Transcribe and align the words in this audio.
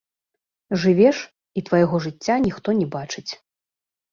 Жывеш, 0.83 1.17
і 1.61 1.65
твайго 1.67 1.95
жыцця 2.09 2.35
ніхто 2.49 2.69
не 2.81 2.87
бачыць. 2.97 3.29